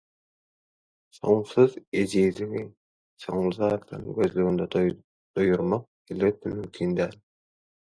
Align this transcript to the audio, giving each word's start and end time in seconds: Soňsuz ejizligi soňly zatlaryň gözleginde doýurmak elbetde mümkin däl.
Soňsuz 1.17 1.75
ejizligi 2.01 2.65
soňly 3.27 3.55
zatlaryň 3.61 4.11
gözleginde 4.19 4.71
doýurmak 4.77 6.15
elbetde 6.19 6.61
mümkin 6.61 7.03
däl. 7.03 7.21